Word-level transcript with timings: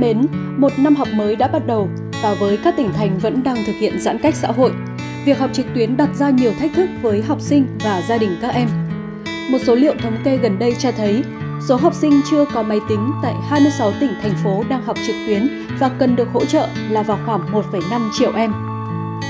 thân 0.00 0.08
mến, 0.08 0.26
một 0.56 0.78
năm 0.78 0.96
học 0.96 1.08
mới 1.14 1.36
đã 1.36 1.48
bắt 1.48 1.66
đầu 1.66 1.88
và 2.22 2.34
với 2.34 2.56
các 2.56 2.74
tỉnh 2.76 2.92
thành 2.92 3.18
vẫn 3.18 3.42
đang 3.42 3.56
thực 3.66 3.72
hiện 3.72 4.00
giãn 4.00 4.18
cách 4.18 4.34
xã 4.34 4.48
hội, 4.48 4.72
việc 5.24 5.38
học 5.38 5.50
trực 5.52 5.66
tuyến 5.74 5.96
đặt 5.96 6.08
ra 6.14 6.30
nhiều 6.30 6.52
thách 6.58 6.70
thức 6.74 6.90
với 7.02 7.22
học 7.22 7.40
sinh 7.40 7.66
và 7.84 8.02
gia 8.08 8.18
đình 8.18 8.36
các 8.42 8.54
em. 8.54 8.68
Một 9.50 9.58
số 9.64 9.74
liệu 9.74 9.94
thống 10.02 10.16
kê 10.24 10.36
gần 10.36 10.58
đây 10.58 10.74
cho 10.78 10.92
thấy, 10.92 11.22
số 11.68 11.76
học 11.76 11.94
sinh 11.94 12.20
chưa 12.30 12.44
có 12.54 12.62
máy 12.62 12.78
tính 12.88 13.12
tại 13.22 13.34
26 13.48 13.92
tỉnh 14.00 14.10
thành 14.22 14.34
phố 14.44 14.64
đang 14.68 14.82
học 14.82 14.96
trực 15.06 15.16
tuyến 15.26 15.48
và 15.78 15.88
cần 15.88 16.16
được 16.16 16.28
hỗ 16.32 16.44
trợ 16.44 16.68
là 16.90 17.02
vào 17.02 17.18
khoảng 17.26 17.52
1,5 17.52 18.10
triệu 18.18 18.32
em. 18.32 18.52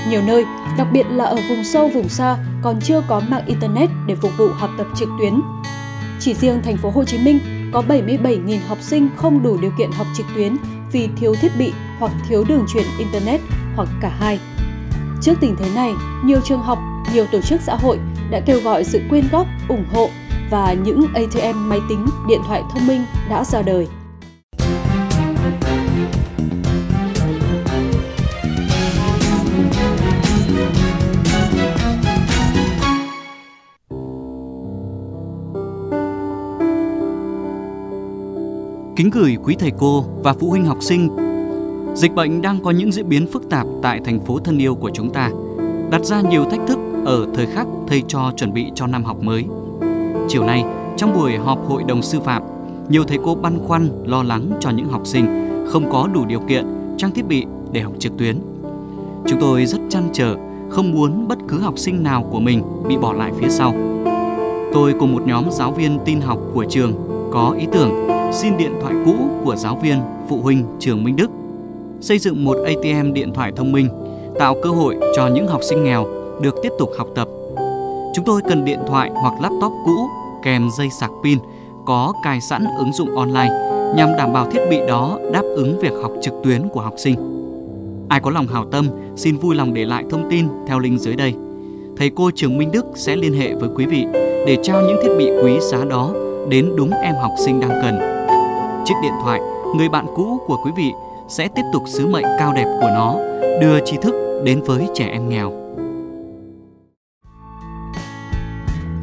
Nhiều 0.09 0.21
nơi, 0.27 0.45
đặc 0.77 0.87
biệt 0.93 1.05
là 1.11 1.25
ở 1.25 1.37
vùng 1.49 1.63
sâu 1.63 1.87
vùng 1.87 2.09
xa, 2.09 2.37
còn 2.63 2.79
chưa 2.81 3.03
có 3.07 3.21
mạng 3.29 3.45
internet 3.45 3.89
để 4.07 4.15
phục 4.15 4.37
vụ 4.37 4.47
học 4.47 4.69
tập 4.77 4.87
trực 4.95 5.09
tuyến. 5.19 5.41
Chỉ 6.19 6.33
riêng 6.33 6.61
thành 6.63 6.77
phố 6.77 6.89
Hồ 6.89 7.03
Chí 7.03 7.17
Minh 7.17 7.60
có 7.71 7.83
77.000 7.87 8.59
học 8.67 8.77
sinh 8.81 9.09
không 9.15 9.43
đủ 9.43 9.57
điều 9.61 9.71
kiện 9.77 9.91
học 9.91 10.07
trực 10.17 10.25
tuyến 10.35 10.57
vì 10.91 11.09
thiếu 11.15 11.35
thiết 11.41 11.51
bị 11.57 11.73
hoặc 11.99 12.11
thiếu 12.29 12.43
đường 12.47 12.65
truyền 12.73 12.83
internet 12.99 13.41
hoặc 13.75 13.89
cả 14.01 14.09
hai. 14.19 14.39
Trước 15.21 15.33
tình 15.41 15.55
thế 15.55 15.69
này, 15.75 15.93
nhiều 16.25 16.39
trường 16.43 16.61
học, 16.61 16.79
nhiều 17.13 17.25
tổ 17.31 17.41
chức 17.41 17.61
xã 17.61 17.75
hội 17.75 17.99
đã 18.29 18.39
kêu 18.45 18.61
gọi 18.63 18.83
sự 18.83 19.01
quyên 19.09 19.27
góp, 19.31 19.47
ủng 19.69 19.85
hộ 19.93 20.09
và 20.49 20.73
những 20.73 21.05
ATM 21.13 21.69
máy 21.69 21.79
tính, 21.89 22.05
điện 22.27 22.39
thoại 22.47 22.61
thông 22.73 22.87
minh 22.87 23.05
đã 23.29 23.43
ra 23.43 23.61
đời. 23.61 23.87
Kính 39.01 39.09
gửi 39.09 39.37
quý 39.43 39.55
thầy 39.59 39.71
cô 39.77 40.05
và 40.23 40.33
phụ 40.33 40.49
huynh 40.49 40.65
học 40.65 40.77
sinh. 40.81 41.09
Dịch 41.95 42.15
bệnh 42.15 42.41
đang 42.41 42.63
có 42.63 42.71
những 42.71 42.91
diễn 42.91 43.09
biến 43.09 43.27
phức 43.27 43.49
tạp 43.49 43.67
tại 43.81 43.99
thành 44.05 44.19
phố 44.19 44.39
thân 44.39 44.57
yêu 44.57 44.75
của 44.75 44.89
chúng 44.93 45.09
ta, 45.09 45.31
đặt 45.91 46.05
ra 46.05 46.21
nhiều 46.21 46.43
thách 46.43 46.59
thức 46.67 46.79
ở 47.05 47.27
thời 47.33 47.45
khắc 47.45 47.67
thầy 47.87 48.03
trò 48.07 48.31
chuẩn 48.37 48.53
bị 48.53 48.71
cho 48.75 48.87
năm 48.87 49.03
học 49.03 49.23
mới. 49.23 49.45
Chiều 50.27 50.43
nay, 50.43 50.63
trong 50.97 51.13
buổi 51.13 51.37
họp 51.37 51.67
hội 51.67 51.83
đồng 51.83 52.01
sư 52.01 52.19
phạm, 52.19 52.43
nhiều 52.89 53.03
thầy 53.03 53.17
cô 53.23 53.35
băn 53.35 53.59
khoăn 53.67 53.89
lo 54.05 54.23
lắng 54.23 54.51
cho 54.59 54.69
những 54.69 54.89
học 54.89 55.07
sinh 55.07 55.25
không 55.67 55.91
có 55.91 56.07
đủ 56.13 56.25
điều 56.25 56.39
kiện 56.39 56.65
trang 56.97 57.11
thiết 57.11 57.27
bị 57.27 57.45
để 57.71 57.81
học 57.81 57.93
trực 57.99 58.17
tuyến. 58.17 58.37
Chúng 59.27 59.39
tôi 59.39 59.65
rất 59.65 59.79
chăn 59.89 60.09
trở, 60.13 60.35
không 60.69 60.91
muốn 60.91 61.27
bất 61.27 61.37
cứ 61.47 61.59
học 61.59 61.77
sinh 61.77 62.03
nào 62.03 62.27
của 62.31 62.39
mình 62.39 62.63
bị 62.87 62.97
bỏ 62.97 63.13
lại 63.13 63.31
phía 63.39 63.49
sau. 63.49 63.73
Tôi 64.73 64.93
cùng 64.99 65.13
một 65.13 65.27
nhóm 65.27 65.45
giáo 65.51 65.71
viên 65.71 65.99
tin 66.05 66.21
học 66.21 66.39
của 66.53 66.65
trường 66.69 66.93
có 67.31 67.55
ý 67.59 67.67
tưởng 67.71 68.10
xin 68.31 68.57
điện 68.57 68.71
thoại 68.81 68.93
cũ 69.05 69.13
của 69.43 69.55
giáo 69.55 69.75
viên, 69.75 69.99
phụ 70.29 70.41
huynh 70.41 70.65
trường 70.79 71.03
Minh 71.03 71.15
Đức, 71.15 71.31
xây 72.01 72.19
dựng 72.19 72.45
một 72.45 72.57
ATM 72.65 73.13
điện 73.13 73.33
thoại 73.33 73.51
thông 73.55 73.71
minh, 73.71 73.89
tạo 74.39 74.55
cơ 74.63 74.69
hội 74.69 74.97
cho 75.15 75.27
những 75.27 75.47
học 75.47 75.61
sinh 75.63 75.83
nghèo 75.83 76.05
được 76.41 76.55
tiếp 76.63 76.69
tục 76.79 76.89
học 76.97 77.07
tập. 77.15 77.27
Chúng 78.13 78.25
tôi 78.25 78.41
cần 78.49 78.65
điện 78.65 78.79
thoại 78.87 79.11
hoặc 79.13 79.33
laptop 79.41 79.71
cũ 79.85 80.07
kèm 80.43 80.69
dây 80.77 80.89
sạc 80.89 81.09
pin 81.23 81.37
có 81.85 82.13
cài 82.23 82.41
sẵn 82.41 82.65
ứng 82.77 82.93
dụng 82.93 83.15
online 83.15 83.49
nhằm 83.95 84.09
đảm 84.17 84.33
bảo 84.33 84.51
thiết 84.51 84.61
bị 84.69 84.79
đó 84.87 85.19
đáp 85.33 85.43
ứng 85.55 85.79
việc 85.79 85.93
học 86.01 86.11
trực 86.21 86.33
tuyến 86.43 86.69
của 86.69 86.81
học 86.81 86.93
sinh. 86.97 87.15
Ai 88.09 88.19
có 88.19 88.31
lòng 88.31 88.47
hảo 88.47 88.65
tâm, 88.71 88.87
xin 89.15 89.37
vui 89.37 89.55
lòng 89.55 89.73
để 89.73 89.85
lại 89.85 90.03
thông 90.09 90.29
tin 90.29 90.47
theo 90.67 90.79
link 90.79 90.99
dưới 90.99 91.15
đây. 91.15 91.33
Thầy 91.97 92.11
cô 92.15 92.31
trường 92.35 92.57
Minh 92.57 92.71
Đức 92.71 92.85
sẽ 92.95 93.15
liên 93.15 93.33
hệ 93.33 93.53
với 93.53 93.69
quý 93.75 93.85
vị 93.85 94.05
để 94.47 94.57
trao 94.63 94.81
những 94.81 94.97
thiết 95.03 95.15
bị 95.17 95.31
quý 95.43 95.59
giá 95.59 95.85
đó 95.85 96.13
đến 96.49 96.73
đúng 96.75 96.91
em 96.91 97.15
học 97.21 97.31
sinh 97.45 97.59
đang 97.59 97.79
cần. 97.81 98.20
Chiếc 98.85 98.95
điện 99.01 99.13
thoại, 99.23 99.39
người 99.75 99.89
bạn 99.89 100.05
cũ 100.15 100.39
của 100.47 100.57
quý 100.65 100.71
vị 100.75 100.91
sẽ 101.27 101.47
tiếp 101.55 101.61
tục 101.73 101.83
sứ 101.87 102.07
mệnh 102.07 102.25
cao 102.39 102.53
đẹp 102.53 102.77
của 102.81 102.89
nó, 102.93 103.15
đưa 103.61 103.85
tri 103.85 103.97
thức 103.97 104.41
đến 104.43 104.61
với 104.61 104.87
trẻ 104.93 105.05
em 105.05 105.29
nghèo. 105.29 105.51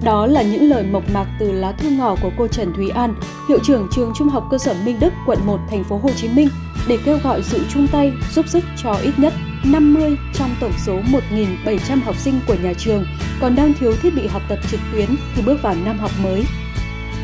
Đó 0.04 0.26
là 0.26 0.42
những 0.42 0.62
lời 0.62 0.84
mộc 0.92 1.02
mạc 1.14 1.26
từ 1.40 1.52
lá 1.52 1.72
thư 1.72 1.90
ngỏ 1.90 2.16
của 2.22 2.30
cô 2.38 2.46
Trần 2.46 2.72
Thúy 2.76 2.88
An, 2.88 3.14
hiệu 3.48 3.58
trưởng 3.64 3.88
trường 3.92 4.12
Trung 4.16 4.28
học 4.28 4.44
cơ 4.50 4.58
sở 4.58 4.74
Minh 4.84 4.96
Đức, 5.00 5.12
quận 5.26 5.38
1, 5.46 5.58
thành 5.70 5.84
phố 5.84 5.98
Hồ 6.02 6.10
Chí 6.16 6.28
Minh 6.28 6.48
để 6.88 6.98
kêu 7.04 7.18
gọi 7.24 7.42
sự 7.42 7.64
chung 7.74 7.86
tay 7.92 8.12
giúp 8.32 8.48
sức 8.48 8.64
cho 8.82 8.92
ít 8.92 9.12
nhất 9.16 9.32
50 9.64 10.16
trong 10.34 10.50
tổng 10.60 10.72
số 10.86 10.92
1.700 10.92 12.02
học 12.04 12.16
sinh 12.16 12.40
của 12.46 12.56
nhà 12.62 12.72
trường 12.78 13.04
còn 13.40 13.56
đang 13.56 13.72
thiếu 13.74 13.92
thiết 14.02 14.14
bị 14.14 14.26
học 14.26 14.42
tập 14.48 14.58
trực 14.70 14.80
tuyến 14.92 15.08
khi 15.34 15.42
bước 15.42 15.62
vào 15.62 15.74
năm 15.84 15.98
học 15.98 16.10
mới. 16.22 16.44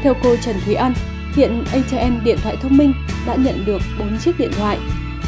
Theo 0.02 0.14
cô 0.22 0.36
Trần 0.36 0.56
Thúy 0.64 0.74
An, 0.74 0.92
hiện 1.34 1.64
ATN 1.72 2.24
điện 2.24 2.38
thoại 2.42 2.56
thông 2.62 2.76
minh 2.76 2.92
đã 3.26 3.34
nhận 3.34 3.64
được 3.64 3.82
4 3.98 4.18
chiếc 4.18 4.38
điện 4.38 4.50
thoại, 4.58 4.78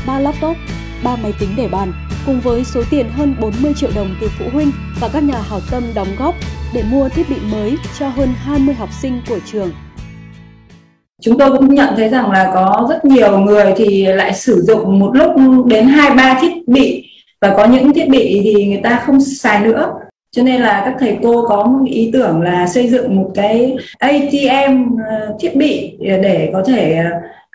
3 0.06 0.18
laptop, 0.18 0.56
3 1.04 1.16
máy 1.16 1.32
tính 1.40 1.48
để 1.56 1.68
bàn 1.68 1.92
cùng 2.26 2.40
với 2.40 2.64
số 2.64 2.82
tiền 2.90 3.06
hơn 3.10 3.34
40 3.40 3.72
triệu 3.76 3.90
đồng 3.94 4.16
từ 4.20 4.28
phụ 4.38 4.44
huynh 4.52 4.72
và 5.00 5.08
các 5.12 5.22
nhà 5.22 5.40
hảo 5.50 5.60
tâm 5.70 5.82
đóng 5.94 6.08
góp 6.18 6.34
để 6.74 6.82
mua 6.90 7.08
thiết 7.08 7.30
bị 7.30 7.36
mới 7.52 7.76
cho 7.98 8.08
hơn 8.08 8.28
20 8.36 8.74
học 8.74 8.88
sinh 9.02 9.20
của 9.28 9.38
trường. 9.52 9.70
Chúng 11.22 11.38
tôi 11.38 11.58
cũng 11.58 11.74
nhận 11.74 11.94
thấy 11.96 12.08
rằng 12.08 12.30
là 12.30 12.50
có 12.54 12.86
rất 12.88 13.04
nhiều 13.04 13.38
người 13.38 13.74
thì 13.76 14.06
lại 14.06 14.34
sử 14.34 14.62
dụng 14.62 14.98
một 14.98 15.10
lúc 15.14 15.30
đến 15.66 15.86
hai 15.86 16.10
ba 16.10 16.38
thiết 16.40 16.68
bị 16.68 17.08
và 17.40 17.54
có 17.56 17.66
những 17.66 17.92
thiết 17.92 18.08
bị 18.08 18.40
thì 18.44 18.66
người 18.66 18.80
ta 18.82 19.02
không 19.06 19.20
xài 19.20 19.60
nữa. 19.60 19.92
Cho 20.30 20.42
nên 20.42 20.60
là 20.60 20.82
các 20.84 20.94
thầy 21.00 21.18
cô 21.22 21.46
có 21.48 21.64
một 21.64 21.84
ý 21.86 22.10
tưởng 22.12 22.42
là 22.42 22.66
xây 22.66 22.88
dựng 22.88 23.16
một 23.16 23.30
cái 23.34 23.76
ATM 23.98 24.96
ờ, 25.10 25.36
thiết 25.40 25.56
bị 25.56 25.96
để 26.00 26.50
có 26.52 26.62
thể 26.66 27.04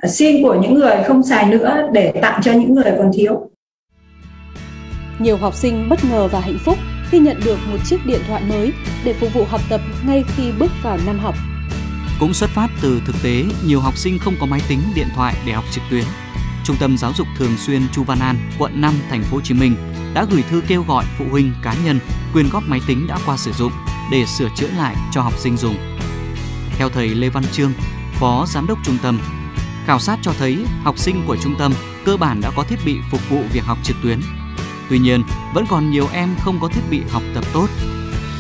ờ, 0.02 0.08
xin 0.08 0.44
của 0.44 0.54
những 0.62 0.74
người 0.74 0.96
không 1.06 1.24
xài 1.24 1.46
nữa 1.46 1.90
để 1.92 2.14
tặng 2.22 2.42
cho 2.44 2.52
những 2.52 2.76
người 2.76 2.94
còn 2.98 3.12
thiếu. 3.14 3.50
Nhiều 5.20 5.38
học 5.38 5.56
sinh 5.56 5.90
bất 5.90 6.00
ngờ 6.12 6.28
và 6.32 6.40
hạnh 6.40 6.58
phúc 6.66 6.78
khi 7.10 7.20
nhận 7.20 7.38
được 7.46 7.58
một 7.72 7.78
chiếc 7.86 8.06
điện 8.06 8.20
thoại 8.28 8.44
mới 8.50 8.72
để 9.04 9.14
phục 9.14 9.34
vụ 9.34 9.44
học 9.44 9.62
tập 9.70 9.82
ngay 10.08 10.24
khi 10.38 10.52
bước 10.60 10.72
vào 10.84 10.98
năm 11.06 11.20
học. 11.20 11.36
Cũng 12.20 12.34
xuất 12.34 12.50
phát 12.50 12.68
từ 12.82 13.02
thực 13.08 13.16
tế, 13.24 13.44
nhiều 13.66 13.80
học 13.80 13.98
sinh 13.98 14.18
không 14.20 14.34
có 14.40 14.46
máy 14.46 14.62
tính, 14.70 14.80
điện 14.96 15.08
thoại 15.16 15.36
để 15.46 15.54
học 15.54 15.64
trực 15.72 15.84
tuyến. 15.92 16.04
Trung 16.72 16.80
tâm 16.80 16.98
Giáo 16.98 17.14
dục 17.18 17.28
Thường 17.38 17.58
xuyên 17.58 17.82
Chu 17.92 18.04
Văn 18.04 18.20
An, 18.20 18.50
quận 18.60 18.82
5, 18.82 18.94
thành 19.10 19.24
phố 19.24 19.36
Hồ 19.36 19.42
Chí 19.42 19.54
Minh 19.54 19.76
đã 20.14 20.26
gửi 20.32 20.44
thư 20.50 20.62
kêu 20.68 20.84
gọi 20.88 21.06
phụ 21.18 21.26
huynh 21.32 21.54
cá 21.64 21.76
nhân 21.86 22.00
quyên 22.34 22.50
góp 22.50 22.64
máy 22.68 22.80
tính 22.88 23.08
đã 23.08 23.18
qua 23.26 23.38
sử 23.38 23.52
dụng 23.52 23.72
để 24.12 24.26
sửa 24.26 24.50
chữa 24.56 24.68
lại 24.78 24.96
cho 25.12 25.22
học 25.22 25.34
sinh 25.38 25.58
dùng. 25.58 25.76
Theo 26.78 26.90
thầy 26.90 27.08
Lê 27.10 27.30
Văn 27.30 27.44
Trương, 27.52 27.72
Phó 28.14 28.46
Giám 28.48 28.68
đốc 28.68 28.78
Trung 28.84 28.98
tâm, 29.04 29.20
khảo 29.86 30.00
sát 30.00 30.20
cho 30.22 30.34
thấy 30.40 30.66
học 30.84 31.00
sinh 31.00 31.24
của 31.28 31.38
trung 31.38 31.56
tâm 31.60 31.74
cơ 32.06 32.18
bản 32.18 32.42
đã 32.42 32.52
có 32.56 32.64
thiết 32.64 32.80
bị 32.86 32.98
phục 33.12 33.30
vụ 33.30 33.44
việc 33.54 33.64
học 33.64 33.78
trực 33.84 33.96
tuyến. 34.04 34.20
Tuy 34.90 35.00
nhiên, 35.00 35.24
vẫn 35.54 35.66
còn 35.70 35.92
nhiều 35.92 36.08
em 36.14 36.30
không 36.40 36.60
có 36.60 36.68
thiết 36.68 36.84
bị 36.90 37.02
học 37.10 37.24
tập 37.34 37.44
tốt. 37.54 37.68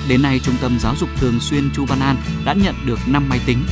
Đến 0.07 0.21
nay, 0.21 0.39
Trung 0.39 0.55
tâm 0.61 0.77
Giáo 0.79 0.95
dục 0.95 1.09
Thường 1.17 1.39
xuyên 1.39 1.69
Chu 1.75 1.85
Văn 1.85 1.99
An 1.99 2.15
đã 2.45 2.53
nhận 2.53 2.75
được 2.85 2.99
5 3.07 3.29
máy 3.29 3.39
tính. 3.45 3.65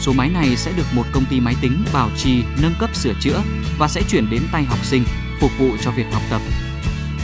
Số 0.00 0.12
máy 0.12 0.28
này 0.28 0.56
sẽ 0.56 0.72
được 0.76 0.86
một 0.92 1.04
công 1.12 1.24
ty 1.24 1.40
máy 1.40 1.54
tính 1.60 1.84
bảo 1.92 2.10
trì, 2.16 2.42
nâng 2.62 2.74
cấp 2.78 2.96
sửa 2.96 3.12
chữa 3.20 3.42
và 3.78 3.88
sẽ 3.88 4.02
chuyển 4.08 4.30
đến 4.30 4.42
tay 4.52 4.64
học 4.64 4.84
sinh 4.84 5.04
phục 5.40 5.50
vụ 5.58 5.76
cho 5.80 5.90
việc 5.90 6.06
học 6.12 6.22
tập. 6.30 6.40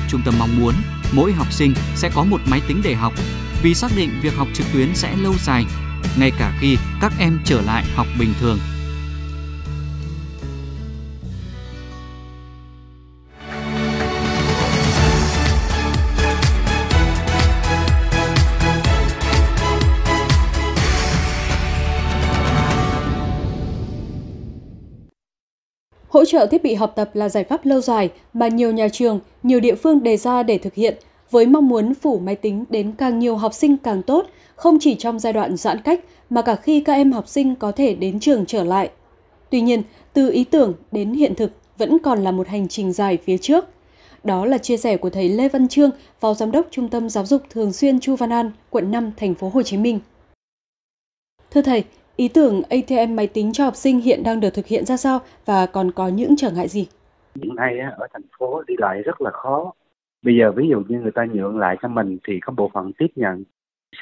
Trung 0.08 0.22
tâm 0.24 0.34
mong 0.38 0.60
muốn 0.60 0.74
mỗi 1.12 1.32
học 1.32 1.52
sinh 1.52 1.74
sẽ 1.94 2.10
có 2.14 2.24
một 2.24 2.40
máy 2.46 2.60
tính 2.68 2.80
để 2.84 2.94
học 2.94 3.12
vì 3.62 3.74
xác 3.74 3.90
định 3.96 4.10
việc 4.22 4.36
học 4.36 4.48
trực 4.54 4.66
tuyến 4.72 4.94
sẽ 4.94 5.16
lâu 5.16 5.34
dài, 5.38 5.64
ngay 6.18 6.30
cả 6.38 6.58
khi 6.60 6.76
các 7.00 7.12
em 7.18 7.38
trở 7.44 7.60
lại 7.60 7.84
học 7.94 8.06
bình 8.18 8.34
thường. 8.40 8.58
Hỗ 26.16 26.24
trợ 26.24 26.46
thiết 26.46 26.62
bị 26.62 26.74
học 26.74 26.92
tập 26.96 27.10
là 27.14 27.28
giải 27.28 27.44
pháp 27.44 27.66
lâu 27.66 27.80
dài 27.80 28.10
mà 28.32 28.48
nhiều 28.48 28.72
nhà 28.72 28.88
trường, 28.88 29.20
nhiều 29.42 29.60
địa 29.60 29.74
phương 29.74 30.02
đề 30.02 30.16
ra 30.16 30.42
để 30.42 30.58
thực 30.58 30.74
hiện 30.74 30.94
với 31.30 31.46
mong 31.46 31.68
muốn 31.68 31.94
phủ 31.94 32.18
máy 32.18 32.36
tính 32.36 32.64
đến 32.68 32.92
càng 32.98 33.18
nhiều 33.18 33.36
học 33.36 33.54
sinh 33.54 33.76
càng 33.76 34.02
tốt, 34.02 34.26
không 34.54 34.78
chỉ 34.80 34.94
trong 34.94 35.18
giai 35.18 35.32
đoạn 35.32 35.56
giãn 35.56 35.80
cách 35.82 36.00
mà 36.30 36.42
cả 36.42 36.56
khi 36.56 36.80
các 36.80 36.92
em 36.92 37.12
học 37.12 37.28
sinh 37.28 37.54
có 37.54 37.72
thể 37.72 37.94
đến 37.94 38.20
trường 38.20 38.46
trở 38.46 38.64
lại. 38.64 38.90
Tuy 39.50 39.60
nhiên, 39.60 39.82
từ 40.12 40.30
ý 40.30 40.44
tưởng 40.44 40.72
đến 40.92 41.12
hiện 41.12 41.34
thực 41.34 41.50
vẫn 41.78 41.98
còn 41.98 42.24
là 42.24 42.30
một 42.30 42.48
hành 42.48 42.68
trình 42.68 42.92
dài 42.92 43.18
phía 43.24 43.38
trước. 43.38 43.64
Đó 44.24 44.46
là 44.46 44.58
chia 44.58 44.76
sẻ 44.76 44.96
của 44.96 45.10
thầy 45.10 45.28
Lê 45.28 45.48
Văn 45.48 45.68
Trương, 45.68 45.90
Phó 46.20 46.34
Giám 46.34 46.50
đốc 46.50 46.66
Trung 46.70 46.88
tâm 46.88 47.08
Giáo 47.08 47.26
dục 47.26 47.42
Thường 47.50 47.72
xuyên 47.72 48.00
Chu 48.00 48.16
Văn 48.16 48.32
An, 48.32 48.50
quận 48.70 48.90
5, 48.90 49.12
thành 49.16 49.34
phố 49.34 49.50
Hồ 49.54 49.62
Chí 49.62 49.76
Minh. 49.76 50.00
Thưa 51.50 51.62
thầy, 51.62 51.84
ý 52.16 52.28
tưởng 52.28 52.62
ATM 52.70 53.16
máy 53.16 53.26
tính 53.26 53.52
cho 53.52 53.64
học 53.64 53.76
sinh 53.76 54.00
hiện 54.00 54.22
đang 54.24 54.40
được 54.40 54.50
thực 54.50 54.66
hiện 54.66 54.84
ra 54.84 54.96
sao 54.96 55.18
và 55.44 55.66
còn 55.66 55.90
có 55.90 56.08
những 56.08 56.34
trở 56.36 56.50
ngại 56.50 56.68
gì? 56.68 56.88
Hiện 57.34 57.54
nay 57.54 57.78
ở 57.78 58.06
thành 58.12 58.22
phố 58.38 58.62
đi 58.66 58.74
lại 58.78 59.02
rất 59.02 59.20
là 59.20 59.30
khó. 59.30 59.72
Bây 60.22 60.36
giờ 60.36 60.52
ví 60.52 60.68
dụ 60.68 60.82
như 60.88 61.00
người 61.00 61.12
ta 61.12 61.24
nhượng 61.32 61.58
lại 61.58 61.76
cho 61.82 61.88
mình 61.88 62.18
thì 62.28 62.40
có 62.40 62.52
bộ 62.56 62.70
phận 62.74 62.92
tiếp 62.98 63.06
nhận. 63.16 63.44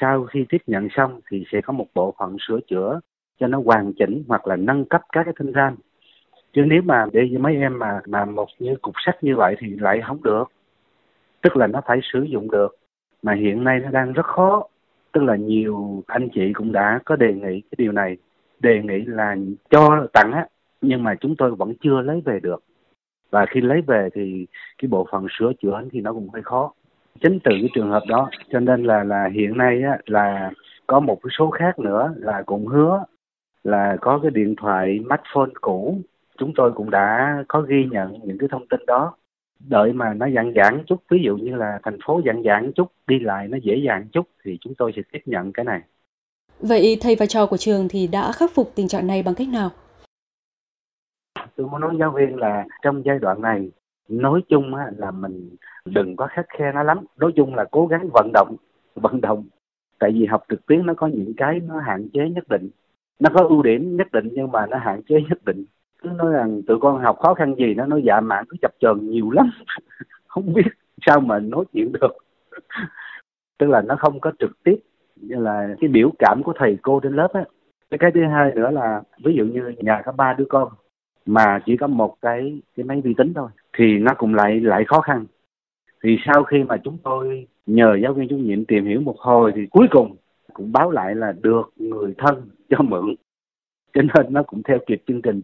Sau 0.01 0.23
khi 0.23 0.45
tiếp 0.49 0.61
nhận 0.67 0.87
xong 0.95 1.21
thì 1.31 1.43
sẽ 1.51 1.61
có 1.61 1.73
một 1.73 1.85
bộ 1.95 2.13
phận 2.19 2.37
sửa 2.47 2.59
chữa 2.67 2.99
cho 3.39 3.47
nó 3.47 3.61
hoàn 3.65 3.93
chỉnh 3.93 4.23
hoặc 4.27 4.47
là 4.47 4.55
nâng 4.55 4.85
cấp 4.85 5.01
các 5.11 5.23
cái 5.23 5.33
thanh 5.39 5.53
gian. 5.53 5.75
chứ 6.53 6.61
nếu 6.67 6.81
mà 6.81 7.05
để 7.11 7.29
cho 7.33 7.39
mấy 7.39 7.55
em 7.55 7.79
mà 7.79 7.99
mà 8.05 8.25
một 8.25 8.47
như 8.59 8.75
cục 8.81 8.95
sách 9.05 9.23
như 9.23 9.35
vậy 9.35 9.55
thì 9.59 9.67
lại 9.67 10.01
không 10.07 10.23
được 10.23 10.43
tức 11.41 11.57
là 11.57 11.67
nó 11.67 11.81
phải 11.87 11.99
sử 12.13 12.21
dụng 12.23 12.51
được 12.51 12.77
mà 13.21 13.33
hiện 13.33 13.63
nay 13.63 13.79
nó 13.79 13.89
đang 13.89 14.13
rất 14.13 14.25
khó 14.25 14.67
tức 15.15 15.23
là 15.23 15.35
nhiều 15.35 16.03
anh 16.07 16.29
chị 16.33 16.53
cũng 16.53 16.71
đã 16.71 16.99
có 17.05 17.15
đề 17.15 17.33
nghị 17.33 17.61
cái 17.61 17.75
điều 17.77 17.91
này. 17.91 18.17
Đề 18.59 18.81
nghị 18.83 19.01
là 19.05 19.35
cho 19.69 20.07
tặng 20.13 20.31
á, 20.31 20.47
nhưng 20.81 21.03
mà 21.03 21.15
chúng 21.21 21.35
tôi 21.35 21.55
vẫn 21.55 21.73
chưa 21.81 22.01
lấy 22.01 22.21
về 22.25 22.39
được. 22.39 22.63
Và 23.31 23.45
khi 23.45 23.61
lấy 23.61 23.81
về 23.81 24.09
thì 24.13 24.45
cái 24.77 24.89
bộ 24.89 25.07
phận 25.11 25.27
sửa 25.39 25.51
chữa 25.61 25.81
thì 25.91 26.01
nó 26.01 26.13
cũng 26.13 26.29
hơi 26.29 26.43
khó. 26.43 26.73
Chính 27.21 27.39
từ 27.43 27.51
cái 27.51 27.69
trường 27.73 27.89
hợp 27.89 28.03
đó, 28.07 28.29
cho 28.51 28.59
nên 28.59 28.83
là 28.83 29.03
là 29.03 29.29
hiện 29.33 29.57
nay 29.57 29.81
á, 29.81 29.97
là 30.05 30.51
có 30.87 30.99
một 30.99 31.19
cái 31.23 31.31
số 31.37 31.49
khác 31.49 31.79
nữa 31.79 32.13
là 32.17 32.43
cũng 32.45 32.67
hứa 32.67 33.03
là 33.63 33.97
có 34.01 34.19
cái 34.21 34.31
điện 34.31 34.55
thoại, 34.57 34.99
smartphone 35.05 35.51
cũ. 35.61 35.97
Chúng 36.37 36.51
tôi 36.55 36.71
cũng 36.71 36.89
đã 36.89 37.43
có 37.47 37.61
ghi 37.61 37.85
nhận 37.91 38.13
những 38.23 38.37
cái 38.37 38.49
thông 38.51 38.67
tin 38.67 38.79
đó 38.87 39.13
đợi 39.67 39.93
mà 39.93 40.13
nó 40.13 40.25
dặn 40.25 40.53
dặn 40.55 40.83
chút. 40.87 41.03
Ví 41.09 41.17
dụ 41.25 41.37
như 41.37 41.55
là 41.55 41.79
thành 41.83 41.97
phố 42.05 42.21
dặn 42.25 42.41
dặn 42.43 42.71
chút 42.75 42.91
đi 43.07 43.19
lại 43.19 43.47
nó 43.47 43.57
dễ 43.63 43.75
dàng 43.85 44.07
chút 44.11 44.27
thì 44.43 44.57
chúng 44.61 44.75
tôi 44.75 44.91
sẽ 44.95 45.01
tiếp 45.11 45.21
nhận 45.25 45.53
cái 45.53 45.65
này. 45.65 45.81
Vậy 46.59 46.97
thầy 47.01 47.15
và 47.15 47.25
trò 47.25 47.45
của 47.45 47.57
trường 47.57 47.87
thì 47.89 48.07
đã 48.07 48.31
khắc 48.31 48.51
phục 48.53 48.71
tình 48.75 48.87
trạng 48.87 49.07
này 49.07 49.23
bằng 49.23 49.35
cách 49.35 49.47
nào? 49.47 49.69
Tôi 51.55 51.67
muốn 51.67 51.81
nói 51.81 51.95
giáo 51.99 52.11
viên 52.11 52.35
là 52.35 52.65
trong 52.81 53.03
giai 53.05 53.19
đoạn 53.19 53.41
này 53.41 53.69
nói 54.09 54.41
chung 54.49 54.75
là 54.97 55.11
mình 55.11 55.55
đừng 55.85 56.15
có 56.15 56.27
khắc 56.27 56.45
khe 56.57 56.71
nó 56.71 56.83
lắm. 56.83 57.05
Nói 57.17 57.31
chung 57.35 57.55
là 57.55 57.65
cố 57.71 57.87
gắng 57.87 58.09
vận 58.13 58.31
động 58.33 58.55
vận 58.95 59.21
động. 59.21 59.47
Tại 59.99 60.11
vì 60.11 60.25
học 60.25 60.43
trực 60.49 60.65
tuyến 60.65 60.85
nó 60.85 60.93
có 60.93 61.07
những 61.07 61.33
cái 61.37 61.59
nó 61.59 61.79
hạn 61.79 62.09
chế 62.13 62.29
nhất 62.29 62.43
định. 62.49 62.69
Nó 63.19 63.29
có 63.33 63.43
ưu 63.43 63.63
điểm 63.63 63.97
nhất 63.97 64.07
định 64.11 64.29
nhưng 64.31 64.51
mà 64.51 64.65
nó 64.65 64.77
hạn 64.77 65.01
chế 65.09 65.15
nhất 65.29 65.45
định 65.45 65.65
cứ 66.03 66.09
nói 66.09 66.33
rằng 66.33 66.61
tụi 66.67 66.79
con 66.79 67.01
học 67.03 67.17
khó 67.19 67.33
khăn 67.33 67.55
gì 67.55 67.73
nó 67.73 67.85
nói 67.85 68.01
dạ 68.05 68.19
mạng 68.19 68.45
cứ 68.49 68.57
chập 68.61 68.71
chờn 68.79 69.09
nhiều 69.09 69.31
lắm. 69.31 69.51
Không 70.27 70.53
biết 70.53 70.67
sao 71.05 71.19
mà 71.19 71.39
nói 71.39 71.65
chuyện 71.73 71.91
được. 71.91 72.17
Tức 73.57 73.69
là 73.69 73.81
nó 73.81 73.95
không 73.95 74.19
có 74.19 74.31
trực 74.39 74.63
tiếp, 74.63 74.79
như 75.15 75.35
là 75.35 75.75
cái 75.81 75.87
biểu 75.87 76.11
cảm 76.19 76.41
của 76.43 76.53
thầy 76.55 76.77
cô 76.81 76.99
trên 77.03 77.13
lớp 77.13 77.33
á. 77.33 77.43
Cái 77.89 77.97
cái 77.97 78.11
thứ 78.11 78.21
hai 78.25 78.51
nữa 78.55 78.71
là, 78.71 79.01
ví 79.23 79.33
dụ 79.35 79.45
như 79.45 79.73
nhà 79.77 80.01
có 80.05 80.11
ba 80.11 80.33
đứa 80.33 80.45
con, 80.49 80.69
mà 81.25 81.59
chỉ 81.65 81.77
có 81.77 81.87
một 81.87 82.15
cái 82.21 82.61
cái 82.77 82.83
máy 82.83 83.01
vi 83.01 83.13
tính 83.17 83.33
thôi, 83.33 83.49
thì 83.77 83.97
nó 83.97 84.13
cũng 84.17 84.35
lại 84.35 84.59
lại 84.59 84.83
khó 84.87 85.01
khăn. 85.01 85.25
Thì 86.03 86.17
sau 86.25 86.43
khi 86.43 86.63
mà 86.63 86.77
chúng 86.83 86.97
tôi 87.03 87.47
nhờ 87.65 87.97
giáo 88.03 88.13
viên 88.13 88.27
chủ 88.29 88.37
nhiệm 88.37 88.65
tìm 88.65 88.85
hiểu 88.85 89.01
một 89.01 89.19
hồi 89.19 89.51
thì 89.55 89.65
cuối 89.71 89.87
cùng 89.91 90.15
cũng 90.53 90.71
báo 90.71 90.91
lại 90.91 91.15
là 91.15 91.33
được 91.41 91.73
người 91.75 92.13
thân 92.17 92.49
cho 92.69 92.77
mượn. 92.81 93.15
Cho 93.93 94.01
nên 94.01 94.33
nó 94.33 94.43
cũng 94.43 94.63
theo 94.63 94.77
kịp 94.87 95.03
chương 95.07 95.21
trình. 95.21 95.41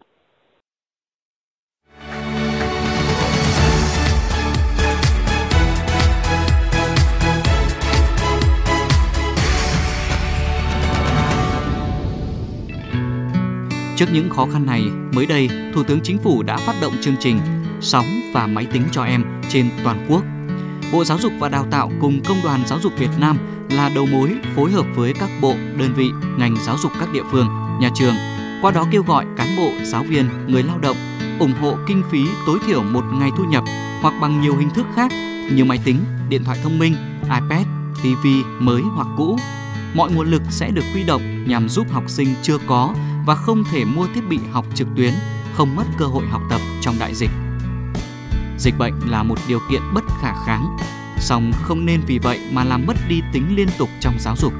Trước 13.96 14.06
những 14.12 14.30
khó 14.30 14.46
khăn 14.52 14.66
này, 14.66 14.84
mới 15.12 15.26
đây, 15.26 15.48
Thủ 15.74 15.82
tướng 15.82 16.00
Chính 16.00 16.18
phủ 16.18 16.42
đã 16.42 16.56
phát 16.56 16.74
động 16.80 16.92
chương 17.00 17.16
trình 17.20 17.40
Sóng 17.80 18.06
và 18.34 18.46
máy 18.46 18.66
tính 18.72 18.82
cho 18.92 19.02
em 19.04 19.24
trên 19.48 19.70
toàn 19.84 20.06
quốc. 20.08 20.22
Bộ 20.92 21.04
Giáo 21.04 21.18
dục 21.18 21.32
và 21.38 21.48
Đào 21.48 21.66
tạo 21.70 21.92
cùng 22.00 22.20
Công 22.24 22.38
đoàn 22.44 22.62
Giáo 22.66 22.78
dục 22.82 22.92
Việt 22.98 23.10
Nam 23.18 23.38
là 23.70 23.90
đầu 23.94 24.06
mối 24.06 24.30
phối 24.56 24.70
hợp 24.70 24.86
với 24.94 25.12
các 25.12 25.30
bộ, 25.40 25.54
đơn 25.78 25.94
vị, 25.96 26.10
ngành 26.38 26.56
giáo 26.66 26.76
dục 26.78 26.92
các 27.00 27.12
địa 27.12 27.22
phương, 27.30 27.48
nhà 27.80 27.90
trường, 27.94 28.14
qua 28.62 28.70
đó 28.70 28.86
kêu 28.90 29.02
gọi 29.02 29.26
cán 29.36 29.48
bộ, 29.56 29.72
giáo 29.82 30.02
viên, 30.02 30.28
người 30.46 30.62
lao 30.62 30.78
động 30.78 30.96
ủng 31.38 31.52
hộ 31.60 31.76
kinh 31.86 32.02
phí 32.10 32.24
tối 32.46 32.58
thiểu 32.66 32.82
một 32.82 33.04
ngày 33.12 33.30
thu 33.36 33.44
nhập 33.44 33.64
hoặc 34.00 34.14
bằng 34.20 34.40
nhiều 34.40 34.56
hình 34.56 34.70
thức 34.70 34.86
khác 34.94 35.12
như 35.52 35.64
máy 35.64 35.78
tính, 35.84 35.96
điện 36.28 36.44
thoại 36.44 36.58
thông 36.62 36.78
minh, 36.78 36.94
iPad, 37.22 37.66
TV 38.02 38.26
mới 38.58 38.82
hoặc 38.82 39.06
cũ. 39.16 39.38
Mọi 39.94 40.12
nguồn 40.12 40.30
lực 40.30 40.42
sẽ 40.50 40.70
được 40.70 40.84
huy 40.92 41.04
động 41.04 41.44
nhằm 41.46 41.68
giúp 41.68 41.86
học 41.90 42.04
sinh 42.06 42.28
chưa 42.42 42.58
có 42.66 42.94
và 43.26 43.34
không 43.34 43.64
thể 43.64 43.84
mua 43.84 44.06
thiết 44.14 44.28
bị 44.28 44.38
học 44.52 44.66
trực 44.74 44.88
tuyến, 44.96 45.14
không 45.54 45.76
mất 45.76 45.84
cơ 45.98 46.04
hội 46.04 46.26
học 46.26 46.42
tập 46.50 46.60
trong 46.80 46.94
đại 46.98 47.14
dịch. 47.14 47.30
Dịch 48.58 48.78
bệnh 48.78 48.94
là 49.06 49.22
một 49.22 49.38
điều 49.48 49.60
kiện 49.70 49.82
bất 49.94 50.04
khả 50.20 50.32
kháng, 50.46 50.76
song 51.18 51.52
không 51.62 51.86
nên 51.86 52.00
vì 52.06 52.18
vậy 52.18 52.40
mà 52.52 52.64
làm 52.64 52.86
mất 52.86 52.96
đi 53.08 53.20
tính 53.32 53.56
liên 53.56 53.68
tục 53.78 53.88
trong 54.00 54.14
giáo 54.20 54.36
dục. 54.36 54.52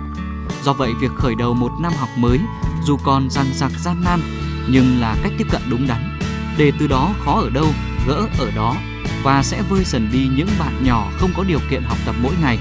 Do 0.63 0.73
vậy, 0.73 0.93
việc 1.01 1.11
khởi 1.17 1.35
đầu 1.35 1.55
một 1.55 1.71
năm 1.81 1.93
học 1.99 2.09
mới 2.17 2.39
dù 2.85 2.97
còn 3.03 3.31
răng 3.31 3.47
rạc 3.55 3.71
gian 3.71 4.05
nan 4.05 4.21
nhưng 4.69 5.01
là 5.01 5.17
cách 5.23 5.33
tiếp 5.39 5.47
cận 5.51 5.63
đúng 5.71 5.87
đắn 5.87 6.19
để 6.59 6.73
từ 6.79 6.87
đó 6.87 7.11
khó 7.25 7.41
ở 7.41 7.51
đâu 7.51 7.67
gỡ 8.07 8.27
ở 8.39 8.51
đó 8.57 8.77
và 9.23 9.43
sẽ 9.43 9.63
vơi 9.69 9.85
dần 9.85 10.09
đi 10.13 10.29
những 10.37 10.49
bạn 10.59 10.85
nhỏ 10.85 11.11
không 11.19 11.31
có 11.37 11.45
điều 11.45 11.59
kiện 11.71 11.83
học 11.83 11.99
tập 12.07 12.15
mỗi 12.23 12.33
ngày 12.43 12.59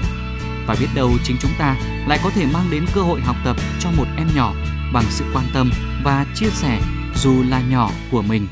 và 0.66 0.76
biết 0.80 0.86
đâu 0.94 1.10
chính 1.24 1.36
chúng 1.40 1.50
ta 1.58 1.76
lại 2.08 2.18
có 2.24 2.30
thể 2.30 2.46
mang 2.52 2.70
đến 2.70 2.84
cơ 2.94 3.00
hội 3.02 3.20
học 3.20 3.36
tập 3.44 3.56
cho 3.80 3.90
một 3.96 4.06
em 4.16 4.28
nhỏ 4.34 4.52
bằng 4.92 5.04
sự 5.08 5.24
quan 5.34 5.44
tâm 5.54 5.70
và 6.04 6.26
chia 6.34 6.50
sẻ 6.50 6.78
dù 7.14 7.42
là 7.50 7.62
nhỏ 7.70 7.90
của 8.12 8.22
mình. 8.22 8.46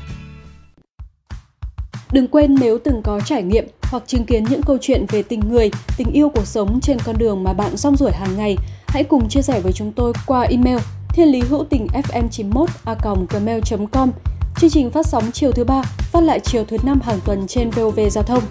Đừng 2.11 2.27
quên 2.27 2.55
nếu 2.59 2.77
từng 2.83 3.01
có 3.03 3.19
trải 3.19 3.43
nghiệm 3.43 3.67
hoặc 3.81 4.03
chứng 4.07 4.25
kiến 4.25 4.43
những 4.43 4.61
câu 4.63 4.77
chuyện 4.81 5.05
về 5.09 5.23
tình 5.23 5.39
người, 5.49 5.71
tình 5.97 6.11
yêu 6.11 6.29
cuộc 6.29 6.45
sống 6.45 6.79
trên 6.81 6.97
con 7.05 7.17
đường 7.17 7.43
mà 7.43 7.53
bạn 7.53 7.77
rong 7.77 7.95
ruổi 7.95 8.11
hàng 8.11 8.37
ngày, 8.37 8.57
hãy 8.87 9.03
cùng 9.03 9.29
chia 9.29 9.41
sẻ 9.41 9.59
với 9.59 9.71
chúng 9.71 9.91
tôi 9.91 10.13
qua 10.25 10.41
email 10.41 10.77
thiên 11.09 11.27
lý 11.27 11.39
hữu 11.39 11.63
tình 11.63 11.87
fm 11.87 12.27
91 12.27 12.69
a 12.85 12.95
gmail.com. 13.29 14.11
Chương 14.57 14.69
trình 14.69 14.91
phát 14.91 15.05
sóng 15.05 15.31
chiều 15.31 15.51
thứ 15.51 15.63
ba, 15.63 15.81
phát 15.97 16.23
lại 16.23 16.39
chiều 16.39 16.63
thứ 16.65 16.77
năm 16.83 17.01
hàng 17.01 17.19
tuần 17.25 17.47
trên 17.47 17.69
VOV 17.69 17.99
Giao 18.11 18.23
thông. 18.23 18.43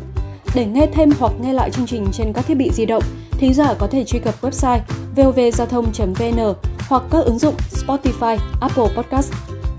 Để 0.55 0.67
nghe 0.67 0.87
thêm 0.87 1.11
hoặc 1.19 1.33
nghe 1.41 1.53
lại 1.53 1.71
chương 1.71 1.87
trình 1.87 2.07
trên 2.13 2.33
các 2.33 2.47
thiết 2.47 2.55
bị 2.55 2.71
di 2.73 2.87
động, 2.87 3.03
thính 3.31 3.55
giả 3.55 3.75
có 3.79 3.87
thể 3.87 4.05
truy 4.05 4.19
cập 4.19 4.35
website 4.41 4.81
vovgiao 5.17 5.67
thông.vn 5.67 6.55
hoặc 6.91 7.03
các 7.11 7.25
ứng 7.25 7.39
dụng 7.39 7.55
Spotify, 7.71 8.39
Apple 8.61 8.85
Podcast. 8.97 9.33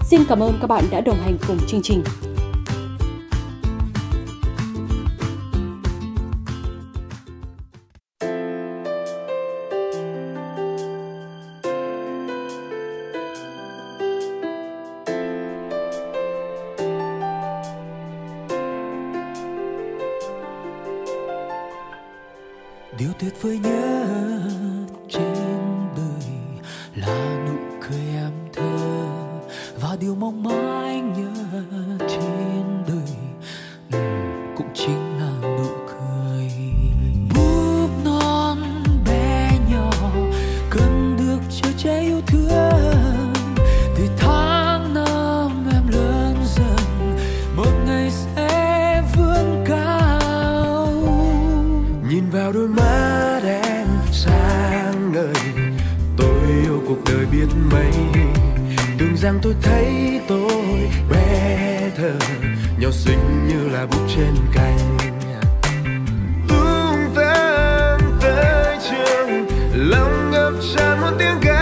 Xin 0.03 0.21
cảm 0.29 0.39
ơn 0.39 0.57
các 0.61 0.67
bạn 0.67 0.83
đã 0.91 1.01
đồng 1.01 1.17
hành 1.17 1.37
cùng 1.47 1.57
chương 1.67 1.81
trình. 1.81 2.03
điều 22.99 23.09
tuyệt 23.19 23.33
vời 23.41 23.59
nhất 23.63 24.50
mây. 57.71 57.91
Đường 58.97 59.17
giang 59.17 59.39
tôi 59.41 59.55
thấy 59.61 60.21
tôi 60.27 60.89
bé 61.11 61.91
thơ, 61.97 62.13
nhỏ 62.79 62.89
xinh 62.91 63.47
như 63.47 63.69
là 63.69 63.85
bút 63.85 64.07
trên 64.15 64.35
cành. 64.53 64.97
Tung 66.47 67.15
tăng 67.15 67.99
tới 68.21 68.77
trường, 68.89 69.45
lòng 69.73 70.31
ngập 70.31 70.53
tràn 70.75 71.01
một 71.01 71.11
tiếng 71.19 71.37
ca 71.41 71.60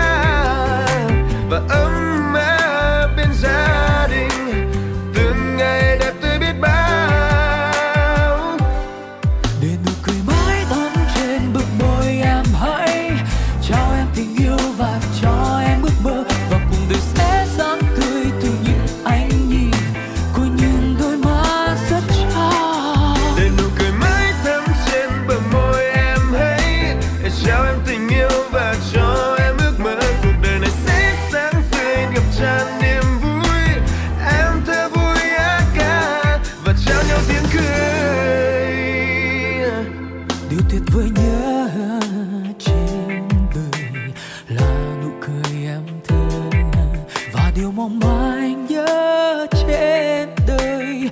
mong 47.80 48.00
manh 48.00 48.66
nhớ 48.68 49.48
trên 49.52 50.30
đời. 50.48 51.10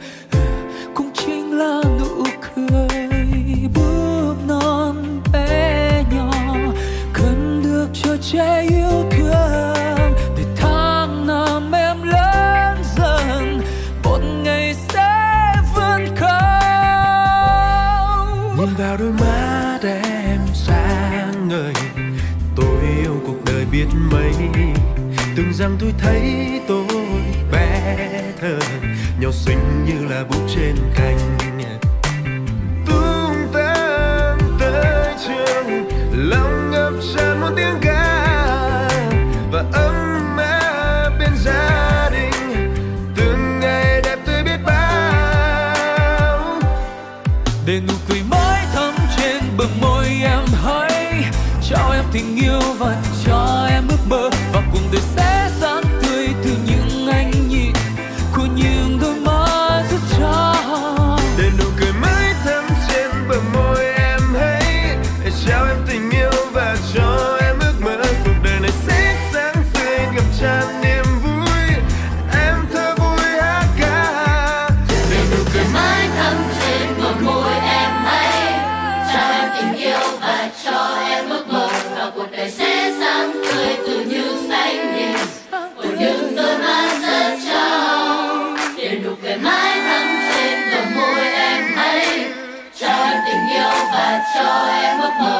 Cũng 0.95 1.11
chính 1.13 1.57
là 1.57 1.81
nụ 1.99 2.23
cười 2.55 3.09
bước 3.75 4.35
non 4.47 5.21
bé 5.33 6.03
nhỏ, 6.11 6.31
cần 7.13 7.61
được 7.63 7.87
cho 7.93 8.17
trẻ 8.21 8.67
yêu 8.69 9.05
thương. 9.11 10.13
Để 10.37 10.43
tháng 10.55 11.27
năm 11.27 11.71
em 11.71 12.03
lớn 12.03 12.77
dần, 12.97 13.61
một 14.03 14.19
ngày 14.43 14.73
sẽ 14.73 15.53
vươn 15.75 16.15
cao 16.19 16.67
nhìn 18.57 18.69
vào 18.77 18.97
đôi 18.97 19.11
mắt 19.11 19.79
em 19.83 20.39
sáng 20.53 21.47
ngời, 21.47 21.73
tôi 22.55 22.81
yêu 23.03 23.21
cuộc 23.27 23.45
đời 23.45 23.65
biết 23.71 23.87
mấy 24.11 24.33
Từng 25.37 25.53
rằng 25.53 25.77
tôi 25.79 25.93
thấy 25.97 26.21
tôi 26.67 26.85
bé 27.51 27.97
thơ, 28.41 28.59
nhỏ 29.19 29.29
xinh 29.31 29.85
như 29.85 30.07
là 30.09 30.23
bút 30.29 30.41
trên 30.55 30.75
cành. 30.95 31.17
Tung 32.87 33.47
tăng 33.53 34.37
tới 34.59 35.13
trường, 35.27 35.89
lòng 36.13 36.71
ngập 36.71 36.93
tràn 37.15 37.41
một 37.41 37.49
tiếng 37.55 37.77
ca, 37.81 38.89
và 39.51 39.63
ấm 39.73 40.37
áp 40.37 41.09
bên 41.19 41.31
gia 41.43 42.09
đình. 42.09 42.73
Từng 43.15 43.59
ngày 43.59 44.01
đẹp 44.01 44.19
tươi 44.25 44.43
biết 44.43 44.59
bao. 44.65 46.61
Để 47.65 47.81
nụ 47.87 47.93
cười 48.09 48.21
mới 48.29 48.59
thắm 48.73 48.93
trên 49.17 49.43
bờ 49.57 49.65
môi 49.81 50.05
em 50.23 50.45
hãy 50.63 51.23
cho 51.69 51.91
em 51.93 52.03
tình 52.13 52.35
yêu 52.35 52.61
và 52.79 52.95
cho 53.25 53.36
cho 94.37 94.67
em 94.71 94.99
ước 94.99 95.36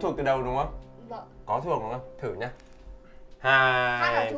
thuộc 0.00 0.16
từ 0.16 0.22
đầu 0.22 0.42
đúng 0.42 0.56
không? 0.56 0.72
Vâng. 1.08 1.24
Có 1.46 1.60
thuộc 1.64 1.82
đúng 1.82 1.90
không? 1.90 2.00
Thử 2.22 2.34
nhá. 2.34 2.50
Hai. 3.38 4.34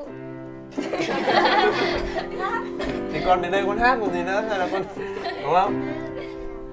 thì 3.13 3.21
con 3.27 3.43
đến 3.43 3.53
đây 3.53 3.65
con 3.67 3.79
hát 3.79 3.99
một 3.99 4.13
gì 4.13 4.23
nữa 4.23 4.45
hay 4.49 4.59
là 4.59 4.69
con 4.73 4.83
đúng 5.43 5.53
không? 5.53 5.83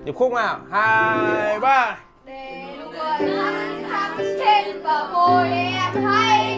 Điệp 0.06 0.16
khúc 0.16 0.34
nào? 0.34 0.60
Hai 0.72 1.60
ba. 1.60 2.00
Để 2.26 2.64
nụ 2.80 2.92
trên 4.18 4.84
bờ 4.84 5.10
môi 5.14 5.50
em 5.50 6.04
hay 6.06 6.57